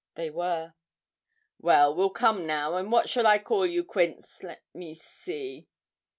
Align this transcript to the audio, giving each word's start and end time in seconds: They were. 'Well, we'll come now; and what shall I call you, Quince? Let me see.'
They 0.15 0.31
were. 0.31 0.73
'Well, 1.59 1.93
we'll 1.93 2.09
come 2.09 2.47
now; 2.47 2.75
and 2.75 2.91
what 2.91 3.07
shall 3.07 3.27
I 3.27 3.37
call 3.37 3.67
you, 3.67 3.83
Quince? 3.83 4.41
Let 4.41 4.63
me 4.73 4.95
see.' 4.95 5.67